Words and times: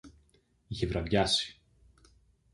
Είχε 0.67 0.87
βραδιάσει. 0.87 1.61